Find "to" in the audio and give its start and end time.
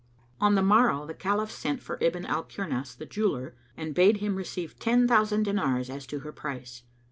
6.07-6.21